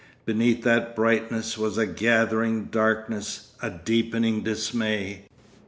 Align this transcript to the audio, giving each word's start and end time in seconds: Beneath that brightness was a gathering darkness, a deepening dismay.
Beneath 0.25 0.63
that 0.63 0.95
brightness 0.95 1.59
was 1.59 1.77
a 1.77 1.85
gathering 1.85 2.69
darkness, 2.71 3.51
a 3.61 3.69
deepening 3.69 4.41
dismay. 4.41 5.27